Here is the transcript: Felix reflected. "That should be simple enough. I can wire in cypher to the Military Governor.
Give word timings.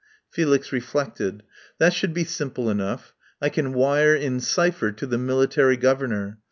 Felix 0.31 0.71
reflected. 0.71 1.43
"That 1.77 1.93
should 1.93 2.11
be 2.11 2.23
simple 2.23 2.71
enough. 2.71 3.13
I 3.39 3.49
can 3.49 3.71
wire 3.71 4.15
in 4.15 4.39
cypher 4.39 4.91
to 4.91 5.05
the 5.05 5.19
Military 5.19 5.77
Governor. 5.77 6.39